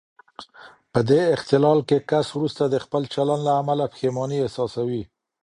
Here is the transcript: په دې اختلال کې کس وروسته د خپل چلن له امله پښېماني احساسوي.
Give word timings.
په 0.93 0.99
دې 1.09 1.21
اختلال 1.35 1.79
کې 1.89 1.97
کس 2.09 2.27
وروسته 2.37 2.63
د 2.67 2.75
خپل 2.85 3.01
چلن 3.13 3.39
له 3.47 3.53
امله 3.61 3.85
پښېماني 3.93 4.37
احساسوي. 4.41 5.03